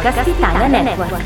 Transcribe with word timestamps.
Podcast 0.00 0.28
Italia 0.28 0.66
Network. 0.66 1.24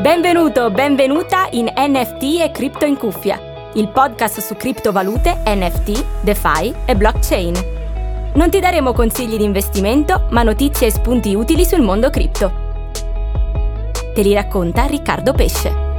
Benvenuto, 0.00 0.70
benvenuta 0.70 1.48
in 1.50 1.70
NFT 1.76 2.40
e 2.40 2.50
Cripto 2.50 2.86
in 2.86 2.96
cuffia, 2.96 3.38
il 3.74 3.88
podcast 3.88 4.40
su 4.40 4.56
criptovalute, 4.56 5.42
NFT, 5.44 6.22
DeFi 6.22 6.74
e 6.86 6.96
blockchain. 6.96 7.54
Non 8.32 8.48
ti 8.48 8.60
daremo 8.60 8.94
consigli 8.94 9.36
di 9.36 9.44
investimento, 9.44 10.26
ma 10.30 10.42
notizie 10.42 10.86
e 10.86 10.90
spunti 10.90 11.34
utili 11.34 11.66
sul 11.66 11.82
mondo 11.82 12.08
cripto. 12.08 12.50
Te 14.14 14.22
li 14.22 14.32
racconta 14.32 14.86
Riccardo 14.86 15.34
Pesce. 15.34 15.89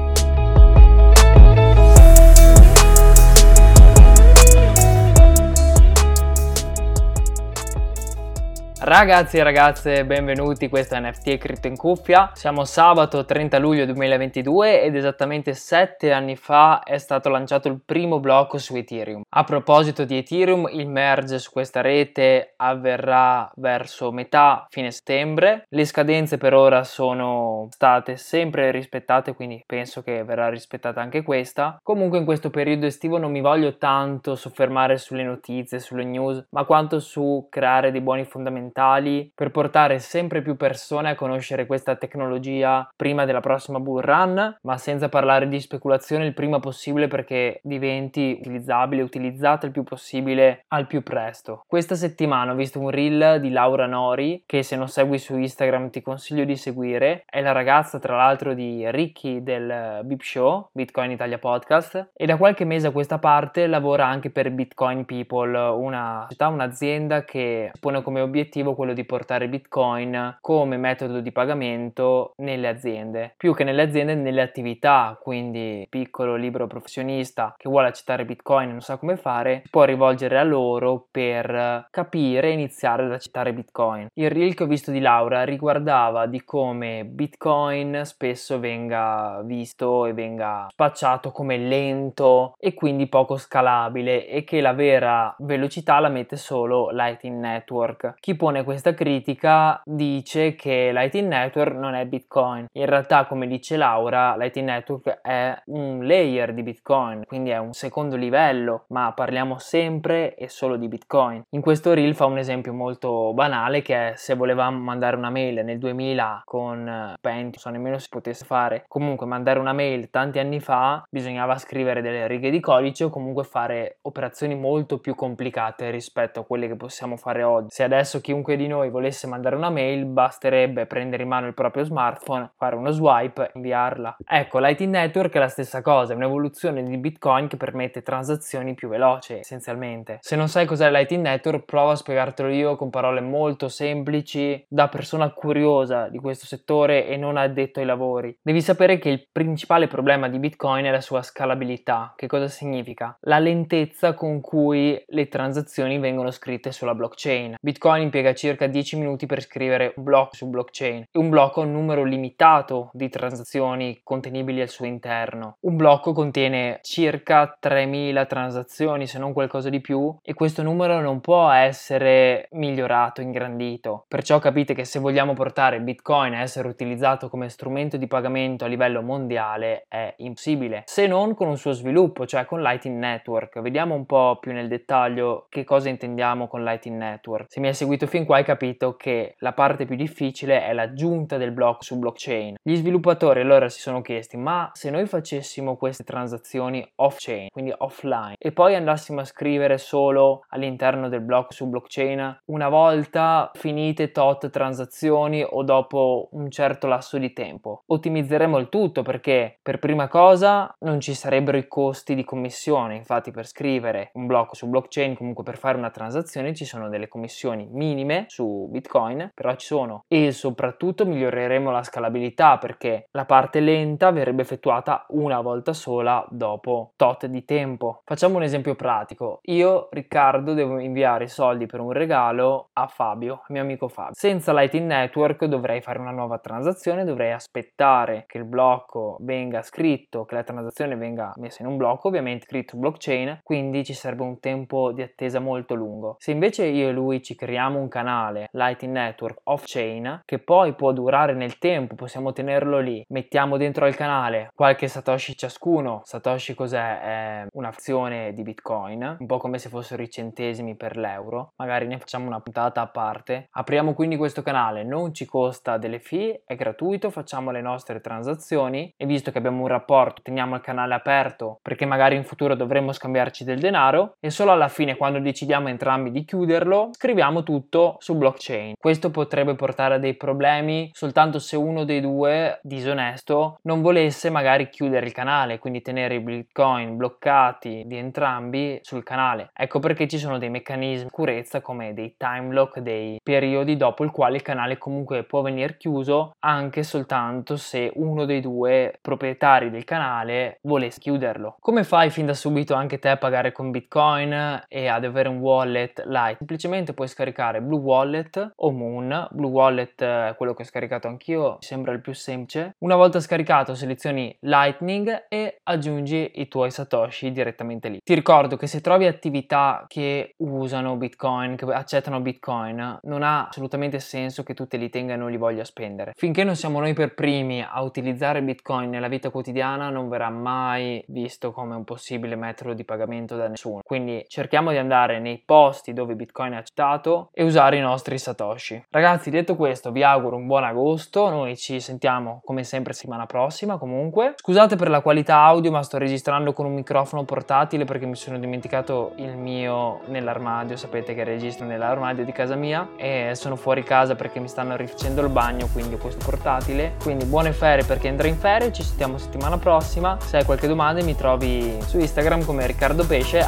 Ragazzi 8.83 9.37
e 9.37 9.43
ragazze, 9.43 10.05
benvenuti, 10.05 10.67
questo 10.67 10.95
è 10.95 10.99
NFT 10.99 11.27
e 11.27 11.37
Critto 11.37 11.67
in 11.67 11.77
Cuffia. 11.77 12.31
Siamo 12.33 12.65
sabato 12.65 13.25
30 13.25 13.59
luglio 13.59 13.85
2022 13.85 14.81
ed 14.81 14.95
esattamente 14.95 15.53
7 15.53 16.11
anni 16.11 16.35
fa 16.35 16.81
è 16.81 16.97
stato 16.97 17.29
lanciato 17.29 17.67
il 17.67 17.79
primo 17.85 18.19
blocco 18.19 18.57
su 18.57 18.75
Ethereum. 18.75 19.21
A 19.29 19.43
proposito 19.43 20.03
di 20.03 20.17
Ethereum, 20.17 20.67
il 20.71 20.87
merge 20.87 21.37
su 21.37 21.51
questa 21.51 21.81
rete 21.81 22.53
avverrà 22.55 23.51
verso 23.57 24.11
metà 24.11 24.65
fine 24.67 24.89
settembre. 24.89 25.65
Le 25.69 25.85
scadenze 25.85 26.37
per 26.39 26.55
ora 26.55 26.83
sono 26.83 27.67
state 27.69 28.17
sempre 28.17 28.71
rispettate, 28.71 29.35
quindi 29.35 29.61
penso 29.63 30.01
che 30.01 30.23
verrà 30.23 30.49
rispettata 30.49 30.99
anche 30.99 31.21
questa. 31.21 31.77
Comunque 31.83 32.17
in 32.17 32.25
questo 32.25 32.49
periodo 32.49 32.87
estivo 32.87 33.19
non 33.19 33.29
mi 33.29 33.41
voglio 33.41 33.77
tanto 33.77 34.35
soffermare 34.35 34.97
sulle 34.97 35.21
notizie, 35.21 35.77
sulle 35.77 36.03
news, 36.03 36.47
ma 36.49 36.63
quanto 36.63 36.99
su 36.99 37.45
creare 37.47 37.91
dei 37.91 38.01
buoni 38.01 38.23
fondamentali 38.23 38.69
fondamentali 38.71 39.31
per 39.33 39.51
portare 39.51 39.99
sempre 39.99 40.41
più 40.41 40.55
persone 40.55 41.09
a 41.09 41.15
conoscere 41.15 41.65
questa 41.65 41.95
tecnologia 41.95 42.89
prima 42.95 43.25
della 43.25 43.39
prossima 43.41 43.79
bull 43.79 44.01
run, 44.01 44.57
ma 44.61 44.77
senza 44.77 45.09
parlare 45.09 45.47
di 45.47 45.59
speculazione 45.59 46.25
il 46.25 46.33
prima 46.33 46.59
possibile 46.59 47.07
perché 47.07 47.59
diventi 47.63 48.37
utilizzabile, 48.39 49.01
utilizzata 49.01 49.65
il 49.65 49.71
più 49.71 49.83
possibile 49.83 50.65
al 50.69 50.87
più 50.87 51.03
presto. 51.03 51.63
Questa 51.67 51.95
settimana 51.95 52.53
ho 52.53 52.55
visto 52.55 52.79
un 52.79 52.89
reel 52.89 53.39
di 53.39 53.49
Laura 53.49 53.85
Nori 53.85 54.43
che 54.45 54.63
se 54.63 54.75
non 54.75 54.87
segui 54.87 55.17
su 55.17 55.37
Instagram 55.37 55.89
ti 55.89 56.01
consiglio 56.01 56.45
di 56.45 56.55
seguire, 56.55 57.23
è 57.29 57.41
la 57.41 57.51
ragazza 57.51 57.99
tra 57.99 58.15
l'altro 58.15 58.53
di 58.53 58.89
Ricky 58.89 59.43
del 59.43 60.01
Bip 60.03 60.21
Show, 60.21 60.69
Bitcoin 60.71 61.11
Italia 61.11 61.37
Podcast 61.37 62.11
e 62.13 62.25
da 62.25 62.37
qualche 62.37 62.65
mese 62.65 62.87
a 62.87 62.91
questa 62.91 63.19
parte 63.19 63.67
lavora 63.67 64.05
anche 64.05 64.29
per 64.29 64.51
Bitcoin 64.51 65.05
People, 65.05 65.57
una 65.57 66.21
società, 66.23 66.47
un'azienda 66.47 67.23
che 67.23 67.71
pone 67.79 68.01
come 68.01 68.21
obiettivo 68.21 68.60
obiettivo 68.61 68.75
quello 68.75 68.93
di 68.93 69.03
portare 69.03 69.49
Bitcoin 69.49 70.37
come 70.39 70.77
metodo 70.77 71.19
di 71.19 71.31
pagamento 71.31 72.33
nelle 72.37 72.67
aziende, 72.67 73.33
più 73.37 73.53
che 73.53 73.63
nelle 73.63 73.81
aziende 73.81 74.15
nelle 74.15 74.41
attività, 74.41 75.17
quindi 75.21 75.85
piccolo 75.89 76.35
libero 76.35 76.67
professionista 76.67 77.55
che 77.57 77.69
vuole 77.69 77.87
accettare 77.87 78.25
Bitcoin 78.25 78.69
e 78.69 78.71
non 78.71 78.81
sa 78.81 78.97
come 78.97 79.17
fare, 79.17 79.63
può 79.69 79.83
rivolgere 79.83 80.37
a 80.37 80.43
loro 80.43 81.07
per 81.11 81.87
capire 81.89 82.49
e 82.49 82.51
iniziare 82.51 83.05
ad 83.05 83.11
accettare 83.11 83.53
Bitcoin. 83.53 84.07
Il 84.13 84.29
reel 84.29 84.53
che 84.53 84.63
ho 84.63 84.67
visto 84.67 84.91
di 84.91 84.99
Laura 84.99 85.43
riguardava 85.43 86.25
di 86.25 86.43
come 86.43 87.05
Bitcoin 87.05 88.01
spesso 88.03 88.59
venga 88.59 89.41
visto 89.43 90.05
e 90.05 90.13
venga 90.13 90.67
spacciato 90.69 91.31
come 91.31 91.57
lento 91.57 92.53
e 92.59 92.73
quindi 92.73 93.07
poco 93.07 93.37
scalabile 93.37 94.27
e 94.27 94.43
che 94.43 94.61
la 94.61 94.73
vera 94.73 95.33
velocità 95.39 95.99
la 95.99 96.09
mette 96.09 96.37
solo 96.37 96.89
Lightning 96.91 97.39
Network. 97.39 98.15
Chi 98.19 98.35
pone 98.35 98.50
pone 98.51 98.63
questa 98.65 98.93
critica 98.93 99.81
dice 99.85 100.55
che 100.55 100.91
Lightning 100.91 101.29
Network 101.29 101.73
non 101.73 101.93
è 101.93 102.05
Bitcoin. 102.05 102.65
In 102.73 102.85
realtà, 102.85 103.25
come 103.25 103.47
dice 103.47 103.77
Laura, 103.77 104.35
Lightning 104.35 104.67
Network 104.67 105.21
è 105.21 105.57
un 105.67 106.05
layer 106.05 106.53
di 106.53 106.61
Bitcoin, 106.61 107.23
quindi 107.25 107.51
è 107.51 107.57
un 107.57 107.71
secondo 107.71 108.17
livello, 108.17 108.83
ma 108.89 109.13
parliamo 109.13 109.57
sempre 109.57 110.35
e 110.35 110.49
solo 110.49 110.75
di 110.75 110.89
Bitcoin. 110.89 111.43
In 111.51 111.61
questo 111.61 111.93
reel 111.93 112.13
fa 112.13 112.25
un 112.25 112.39
esempio 112.39 112.73
molto 112.73 113.31
banale 113.33 113.81
che 113.81 114.09
è 114.09 114.13
se 114.17 114.35
volevamo 114.35 114.79
mandare 114.79 115.15
una 115.15 115.29
mail 115.29 115.63
nel 115.63 115.77
2000 115.77 116.41
con 116.43 117.15
Pentium, 117.21 117.43
non 117.43 117.53
so 117.53 117.69
nemmeno 117.69 117.99
se 117.99 118.07
potesse 118.09 118.43
fare, 118.43 118.83
comunque 118.89 119.25
mandare 119.25 119.59
una 119.59 119.71
mail 119.71 120.09
tanti 120.09 120.39
anni 120.39 120.59
fa 120.59 121.01
bisognava 121.09 121.57
scrivere 121.57 122.01
delle 122.01 122.27
righe 122.27 122.49
di 122.49 122.59
codice 122.59 123.05
o 123.05 123.09
comunque 123.09 123.45
fare 123.45 123.99
operazioni 124.01 124.55
molto 124.55 124.99
più 124.99 125.15
complicate 125.15 125.89
rispetto 125.89 126.41
a 126.41 126.45
quelle 126.45 126.67
che 126.67 126.75
possiamo 126.75 127.15
fare 127.15 127.43
oggi. 127.43 127.69
Se 127.69 127.83
adesso 127.83 128.19
chiunque 128.19 128.40
chiunque 128.41 128.55
di 128.55 128.67
noi 128.67 128.89
volesse 128.89 129.27
mandare 129.27 129.55
una 129.55 129.69
mail, 129.69 130.05
basterebbe 130.05 130.87
prendere 130.87 131.21
in 131.21 131.29
mano 131.29 131.45
il 131.45 131.53
proprio 131.53 131.83
smartphone, 131.83 132.51
fare 132.57 132.75
uno 132.75 132.89
swipe 132.89 133.51
inviarla. 133.53 134.17
Ecco, 134.27 134.57
Lightning 134.57 134.93
Network 134.93 135.33
è 135.33 135.39
la 135.39 135.47
stessa 135.47 135.81
cosa, 135.83 136.13
è 136.13 136.15
un'evoluzione 136.15 136.81
di 136.81 136.97
Bitcoin 136.97 137.47
che 137.47 137.57
permette 137.57 138.01
transazioni 138.01 138.73
più 138.73 138.89
veloci, 138.89 139.33
essenzialmente. 139.33 140.17
Se 140.21 140.35
non 140.35 140.47
sai 140.47 140.65
cos'è 140.65 140.89
Lightning 140.89 141.23
Network, 141.23 141.65
provo 141.65 141.91
a 141.91 141.95
spiegartelo 141.95 142.49
io 142.49 142.75
con 142.75 142.89
parole 142.89 143.21
molto 143.21 143.67
semplici, 143.67 144.65
da 144.67 144.87
persona 144.87 145.29
curiosa 145.31 146.07
di 146.07 146.17
questo 146.17 146.47
settore 146.47 147.05
e 147.07 147.17
non 147.17 147.37
addetto 147.37 147.79
ai 147.79 147.85
lavori. 147.85 148.35
Devi 148.41 148.61
sapere 148.61 148.97
che 148.97 149.09
il 149.09 149.27
principale 149.31 149.87
problema 149.87 150.27
di 150.29 150.39
Bitcoin 150.39 150.85
è 150.85 150.91
la 150.91 151.01
sua 151.01 151.21
scalabilità. 151.21 152.13
Che 152.15 152.25
cosa 152.25 152.47
significa? 152.47 153.15
La 153.21 153.37
lentezza 153.37 154.15
con 154.15 154.41
cui 154.41 154.99
le 155.09 155.27
transazioni 155.27 155.99
vengono 155.99 156.31
scritte 156.31 156.71
sulla 156.71 156.95
blockchain. 156.95 157.57
Bitcoin 157.61 158.01
impiega 158.01 158.20
impiega 158.21 158.33
circa 158.33 158.67
10 158.67 158.97
minuti 158.97 159.25
per 159.25 159.41
scrivere 159.41 159.93
un 159.95 160.03
blocco 160.03 160.35
su 160.35 160.47
blockchain 160.47 161.07
e 161.11 161.19
un 161.19 161.29
blocco 161.29 161.61
ha 161.61 161.65
un 161.65 161.71
numero 161.71 162.03
limitato 162.03 162.89
di 162.93 163.09
transazioni 163.09 163.99
contenibili 164.03 164.61
al 164.61 164.69
suo 164.69 164.85
interno. 164.85 165.57
Un 165.61 165.75
blocco 165.75 166.13
contiene 166.13 166.79
circa 166.83 167.57
3000 167.59 168.25
transazioni, 168.25 169.07
se 169.07 169.17
non 169.17 169.33
qualcosa 169.33 169.69
di 169.69 169.81
più, 169.81 170.15
e 170.21 170.33
questo 170.33 170.61
numero 170.61 171.01
non 171.01 171.19
può 171.19 171.49
essere 171.49 172.47
migliorato, 172.51 173.21
ingrandito. 173.21 174.05
Perciò 174.07 174.39
capite 174.39 174.73
che 174.73 174.85
se 174.85 174.99
vogliamo 174.99 175.33
portare 175.33 175.81
Bitcoin 175.81 176.33
a 176.35 176.41
essere 176.41 176.67
utilizzato 176.67 177.29
come 177.29 177.49
strumento 177.49 177.97
di 177.97 178.07
pagamento 178.07 178.65
a 178.65 178.67
livello 178.67 179.01
mondiale 179.01 179.85
è 179.87 180.13
impossibile, 180.17 180.83
se 180.85 181.07
non 181.07 181.33
con 181.33 181.47
un 181.47 181.57
suo 181.57 181.71
sviluppo, 181.71 182.25
cioè 182.25 182.45
con 182.45 182.61
Lightning 182.61 182.97
Network. 182.97 183.59
Vediamo 183.61 183.95
un 183.95 184.05
po' 184.05 184.37
più 184.39 184.51
nel 184.51 184.67
dettaglio 184.67 185.47
che 185.49 185.63
cosa 185.63 185.89
intendiamo 185.89 186.47
con 186.47 186.63
Lightning 186.63 186.97
Network. 186.97 187.51
Se 187.51 187.59
mi 187.59 187.67
hai 187.67 187.73
seguito 187.73 188.05
fin 188.11 188.25
qua 188.25 188.35
hai 188.35 188.43
capito 188.43 188.97
che 188.97 189.35
la 189.37 189.53
parte 189.53 189.85
più 189.85 189.95
difficile 189.95 190.65
è 190.65 190.73
l'aggiunta 190.73 191.37
del 191.37 191.53
blocco 191.53 191.81
su 191.81 191.97
blockchain. 191.97 192.55
Gli 192.61 192.75
sviluppatori 192.75 193.39
allora 193.39 193.69
si 193.69 193.79
sono 193.79 194.01
chiesti 194.01 194.35
ma 194.35 194.69
se 194.73 194.89
noi 194.89 195.05
facessimo 195.05 195.77
queste 195.77 196.03
transazioni 196.03 196.85
off-chain, 196.95 197.47
quindi 197.49 197.73
offline, 197.77 198.35
e 198.37 198.51
poi 198.51 198.75
andassimo 198.75 199.21
a 199.21 199.23
scrivere 199.23 199.77
solo 199.77 200.43
all'interno 200.49 201.07
del 201.07 201.21
blocco 201.21 201.53
su 201.53 201.69
blockchain 201.69 202.41
una 202.47 202.67
volta 202.67 203.49
finite 203.53 204.11
tot 204.11 204.49
transazioni 204.49 205.45
o 205.49 205.63
dopo 205.63 206.27
un 206.33 206.51
certo 206.51 206.87
lasso 206.87 207.17
di 207.17 207.31
tempo, 207.31 207.83
ottimizzeremo 207.85 208.57
il 208.57 208.67
tutto 208.67 209.03
perché 209.03 209.57
per 209.61 209.79
prima 209.79 210.09
cosa 210.09 210.75
non 210.79 210.99
ci 210.99 211.13
sarebbero 211.13 211.57
i 211.57 211.69
costi 211.69 212.13
di 212.13 212.25
commissione, 212.25 212.97
infatti 212.97 213.31
per 213.31 213.47
scrivere 213.47 214.09
un 214.15 214.25
blocco 214.25 214.55
su 214.55 214.67
blockchain, 214.67 215.15
comunque 215.15 215.45
per 215.45 215.57
fare 215.57 215.77
una 215.77 215.91
transazione 215.91 216.53
ci 216.53 216.65
sono 216.65 216.89
delle 216.89 217.07
commissioni 217.07 217.69
minime 217.71 217.99
minime 218.01 218.25
su 218.27 218.67
Bitcoin, 218.69 219.31
però 219.33 219.55
ci 219.55 219.67
sono 219.67 220.03
e 220.07 220.31
soprattutto 220.31 221.05
miglioreremo 221.05 221.71
la 221.71 221.83
scalabilità 221.83 222.57
perché 222.57 223.05
la 223.11 223.25
parte 223.25 223.59
lenta 223.59 224.11
verrebbe 224.11 224.41
effettuata 224.41 225.05
una 225.09 225.39
volta 225.41 225.73
sola 225.73 226.25
dopo 226.29 226.93
tot 226.95 227.25
di 227.27 227.45
tempo. 227.45 228.01
Facciamo 228.03 228.37
un 228.37 228.43
esempio 228.43 228.75
pratico. 228.75 229.39
Io, 229.43 229.87
Riccardo, 229.91 230.53
devo 230.53 230.79
inviare 230.79 231.25
i 231.25 231.29
soldi 231.29 231.65
per 231.65 231.79
un 231.79 231.91
regalo 231.91 232.69
a 232.73 232.87
Fabio, 232.87 233.43
mio 233.49 233.61
amico 233.61 233.87
Fabio. 233.87 234.13
Senza 234.13 234.53
Lightning 234.53 234.87
Network 234.87 235.45
dovrei 235.45 235.81
fare 235.81 235.99
una 235.99 236.11
nuova 236.11 236.39
transazione, 236.39 237.05
dovrei 237.05 237.31
aspettare 237.31 238.25
che 238.27 238.37
il 238.37 238.45
blocco 238.45 239.17
venga 239.21 239.61
scritto, 239.61 240.25
che 240.25 240.35
la 240.35 240.43
transazione 240.43 240.95
venga 240.95 241.31
messa 241.37 241.61
in 241.61 241.69
un 241.69 241.77
blocco, 241.77 242.07
ovviamente 242.07 242.45
scritto 242.45 242.77
blockchain, 242.77 243.39
quindi 243.43 243.83
ci 243.83 243.93
sarebbe 243.93 244.23
un 244.23 244.39
tempo 244.39 244.91
di 244.91 245.01
attesa 245.01 245.39
molto 245.39 245.75
lungo. 245.75 246.15
Se 246.19 246.31
invece 246.31 246.65
io 246.65 246.89
e 246.89 246.91
lui 246.91 247.21
ci 247.21 247.35
creiamo 247.35 247.79
un 247.79 247.87
canale 247.91 248.47
Lightning 248.53 248.95
Network 248.95 249.41
off-chain 249.43 250.21
che 250.25 250.39
poi 250.39 250.73
può 250.73 250.91
durare 250.93 251.33
nel 251.33 251.59
tempo, 251.59 251.93
possiamo 251.93 252.33
tenerlo 252.33 252.79
lì, 252.79 253.03
mettiamo 253.09 253.57
dentro 253.57 253.85
al 253.85 253.95
canale 253.95 254.49
qualche 254.55 254.87
Satoshi 254.87 255.37
ciascuno. 255.37 256.01
Satoshi 256.03 256.55
cos'è? 256.55 256.99
È 257.01 257.47
un'azione 257.51 258.33
di 258.33 258.41
Bitcoin, 258.41 259.17
un 259.19 259.25
po' 259.25 259.37
come 259.37 259.57
se 259.57 259.69
fossero 259.69 260.01
i 260.01 260.09
centesimi 260.09 260.75
per 260.75 260.97
l'euro. 260.97 261.51
Magari 261.57 261.87
ne 261.87 261.99
facciamo 261.99 262.27
una 262.27 262.39
puntata 262.39 262.81
a 262.81 262.87
parte. 262.87 263.47
Apriamo 263.51 263.93
quindi 263.93 264.17
questo 264.17 264.41
canale, 264.41 264.83
non 264.83 265.13
ci 265.13 265.25
costa 265.25 265.77
delle 265.77 265.99
fee, 265.99 266.43
è 266.45 266.55
gratuito, 266.55 267.09
facciamo 267.09 267.51
le 267.51 267.61
nostre 267.61 267.99
transazioni 267.99 268.93
e 268.95 269.05
visto 269.05 269.31
che 269.31 269.37
abbiamo 269.37 269.61
un 269.61 269.67
rapporto, 269.67 270.21
teniamo 270.21 270.55
il 270.55 270.61
canale 270.61 270.93
aperto 270.93 271.59
perché 271.61 271.85
magari 271.85 272.15
in 272.15 272.23
futuro 272.23 272.55
dovremmo 272.55 272.91
scambiarci 272.91 273.43
del 273.43 273.59
denaro 273.59 274.15
e 274.19 274.29
solo 274.29 274.51
alla 274.51 274.67
fine 274.67 274.95
quando 274.95 275.19
decidiamo 275.19 275.67
entrambi 275.67 276.11
di 276.11 276.23
chiuderlo, 276.23 276.89
scriviamo 276.91 277.43
tutto 277.43 277.80
su 277.99 278.15
blockchain. 278.15 278.75
Questo 278.79 279.09
potrebbe 279.09 279.55
portare 279.55 279.95
a 279.95 279.97
dei 279.97 280.15
problemi 280.15 280.89
soltanto 280.93 281.39
se 281.39 281.55
uno 281.55 281.83
dei 281.83 282.01
due 282.01 282.59
disonesto 282.63 283.59
non 283.63 283.81
volesse 283.81 284.29
magari 284.29 284.69
chiudere 284.69 285.05
il 285.05 285.13
canale, 285.13 285.59
quindi 285.59 285.81
tenere 285.81 286.15
i 286.15 286.19
bitcoin 286.19 286.97
bloccati 286.97 287.83
di 287.85 287.97
entrambi 287.97 288.79
sul 288.81 289.03
canale. 289.03 289.49
Ecco 289.53 289.79
perché 289.79 290.07
ci 290.07 290.17
sono 290.17 290.37
dei 290.37 290.49
meccanismi 290.49 290.89
di 290.91 290.97
sicurezza 290.97 291.61
come 291.61 291.93
dei 291.93 292.15
time 292.17 292.53
lock, 292.53 292.79
dei 292.79 293.19
periodi 293.23 293.77
dopo 293.77 294.03
il 294.03 294.11
quale 294.11 294.37
il 294.37 294.41
canale 294.41 294.77
comunque 294.77 295.23
può 295.23 295.41
venire 295.41 295.77
chiuso 295.77 296.35
anche 296.39 296.83
soltanto 296.83 297.57
se 297.57 297.91
uno 297.95 298.25
dei 298.25 298.41
due 298.41 298.97
proprietari 299.01 299.69
del 299.69 299.83
canale 299.83 300.59
volesse 300.61 300.99
chiuderlo. 300.99 301.57
Come 301.59 301.83
fai 301.83 302.09
fin 302.09 302.25
da 302.25 302.33
subito 302.33 302.73
anche 302.73 302.99
te 302.99 303.09
a 303.09 303.17
pagare 303.17 303.51
con 303.51 303.71
bitcoin 303.71 304.63
e 304.67 304.87
ad 304.87 305.05
avere 305.05 305.29
un 305.29 305.37
wallet 305.37 306.03
light? 306.05 306.37
Semplicemente 306.37 306.93
puoi 306.93 307.07
scaricare 307.07 307.61
Blue 307.71 307.79
Wallet 307.79 308.51
o 308.57 308.71
Moon. 308.71 309.27
Blue 309.31 309.49
Wallet 309.49 310.03
è 310.03 310.33
quello 310.35 310.53
che 310.53 310.63
ho 310.63 310.65
scaricato 310.65 311.07
anch'io, 311.07 311.51
mi 311.51 311.57
sembra 311.59 311.93
il 311.93 312.01
più 312.01 312.13
semplice. 312.13 312.75
Una 312.79 312.97
volta 312.97 313.21
scaricato 313.21 313.75
selezioni 313.75 314.35
Lightning 314.41 315.27
e 315.29 315.61
aggiungi 315.63 316.31
i 316.35 316.49
tuoi 316.49 316.69
satoshi 316.69 317.31
direttamente 317.31 317.87
lì. 317.87 317.99
Ti 318.03 318.13
ricordo 318.13 318.57
che 318.57 318.67
se 318.67 318.81
trovi 318.81 319.05
attività 319.05 319.85
che 319.87 320.33
usano 320.37 320.97
Bitcoin, 320.97 321.55
che 321.55 321.63
accettano 321.65 322.19
Bitcoin, 322.19 322.99
non 323.03 323.23
ha 323.23 323.47
assolutamente 323.47 323.99
senso 323.99 324.43
che 324.43 324.53
tu 324.53 324.67
te 324.67 324.75
li 324.75 324.89
tenga 324.89 325.13
e 325.13 325.17
non 325.17 325.31
li 325.31 325.37
voglia 325.37 325.63
spendere. 325.63 326.11
Finché 326.15 326.43
non 326.43 326.57
siamo 326.57 326.79
noi 326.79 326.93
per 326.93 327.13
primi 327.13 327.61
a 327.65 327.81
utilizzare 327.83 328.43
Bitcoin 328.43 328.89
nella 328.89 329.07
vita 329.07 329.29
quotidiana, 329.29 329.89
non 329.89 330.09
verrà 330.09 330.29
mai 330.29 331.01
visto 331.07 331.53
come 331.53 331.75
un 331.75 331.85
possibile 331.85 332.35
metodo 332.35 332.73
di 332.73 332.83
pagamento 332.83 333.37
da 333.37 333.47
nessuno. 333.47 333.79
Quindi 333.81 334.25
cerchiamo 334.27 334.71
di 334.71 334.77
andare 334.77 335.19
nei 335.19 335.41
posti 335.45 335.93
dove 335.93 336.15
Bitcoin 336.15 336.51
è 336.53 336.57
accettato 336.57 337.29
e 337.33 337.43
usare 337.43 337.60
i 337.69 337.79
nostri 337.79 338.17
satoshi. 338.17 338.85
Ragazzi, 338.89 339.29
detto 339.29 339.55
questo, 339.55 339.91
vi 339.91 340.03
auguro 340.03 340.35
un 340.35 340.47
buon 340.47 340.63
agosto. 340.63 341.29
Noi 341.29 341.55
ci 341.57 341.79
sentiamo 341.79 342.41
come 342.43 342.63
sempre 342.63 342.93
settimana 342.93 343.25
prossima. 343.25 343.77
Comunque, 343.77 344.33
scusate 344.35 344.75
per 344.75 344.89
la 344.89 345.01
qualità 345.01 345.37
audio, 345.37 345.71
ma 345.71 345.81
sto 345.83 345.97
registrando 345.97 346.53
con 346.53 346.65
un 346.65 346.73
microfono 346.73 347.23
portatile 347.23 347.85
perché 347.85 348.05
mi 348.05 348.15
sono 348.15 348.37
dimenticato 348.37 349.13
il 349.17 349.37
mio 349.37 350.01
nell'armadio. 350.07 350.75
Sapete 350.75 351.13
che 351.13 351.23
registro 351.23 351.65
nell'armadio 351.65 352.25
di 352.25 352.31
casa 352.31 352.55
mia 352.55 352.89
e 352.97 353.31
sono 353.35 353.55
fuori 353.55 353.83
casa 353.83 354.15
perché 354.15 354.39
mi 354.39 354.47
stanno 354.47 354.75
rifacendo 354.75 355.21
il 355.21 355.29
bagno, 355.29 355.67
quindi 355.71 355.95
ho 355.95 355.97
questo 355.97 356.23
portatile. 356.23 356.95
Quindi 357.01 357.25
buone 357.25 357.51
ferie 357.51 357.85
per 357.85 357.99
chi 357.99 358.07
andrà 358.07 358.27
in 358.27 358.37
ferie. 358.37 358.71
Ci 358.71 358.83
sentiamo 358.83 359.17
settimana 359.17 359.57
prossima. 359.57 360.17
Se 360.19 360.37
hai 360.37 360.45
qualche 360.45 360.67
domanda, 360.67 361.03
mi 361.03 361.15
trovi 361.15 361.77
su 361.85 361.99
Instagram 361.99 362.45
come 362.45 362.65
Riccardo 362.65 363.05
Pesce. 363.05 363.45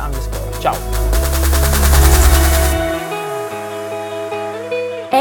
Ciao! 0.59 1.02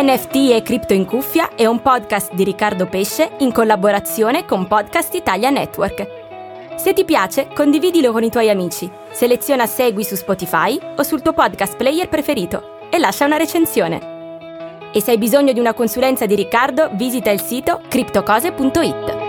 NFT 0.03 0.51
e 0.51 0.63
Cripto 0.63 0.95
in 0.95 1.05
Cuffia 1.05 1.55
è 1.55 1.65
un 1.65 1.81
podcast 1.81 2.35
di 2.35 2.43
Riccardo 2.43 2.87
Pesce 2.87 3.35
in 3.39 3.53
collaborazione 3.53 4.45
con 4.45 4.67
Podcast 4.67 5.15
Italia 5.15 5.49
Network. 5.49 6.75
Se 6.75 6.93
ti 6.93 7.05
piace, 7.05 7.47
condividilo 7.55 8.11
con 8.11 8.25
i 8.25 8.29
tuoi 8.29 8.51
amici, 8.51 8.91
seleziona 9.13 9.65
Segui 9.67 10.03
su 10.03 10.17
Spotify 10.17 10.77
o 10.97 11.05
sul 11.05 11.23
tuo 11.23 11.33
podcast 11.33 11.77
player 11.77 12.09
preferito 12.09 12.89
e 12.91 12.99
lascia 12.99 13.27
una 13.27 13.37
recensione. 13.37 14.91
E 14.93 15.01
se 15.01 15.13
hai 15.13 15.19
bisogno 15.19 15.53
di 15.53 15.61
una 15.61 15.73
consulenza 15.73 16.27
di 16.27 16.35
Riccardo, 16.35 16.91
visita 16.95 17.31
il 17.31 17.41
sito 17.41 17.81
criptocose.it. 17.87 19.22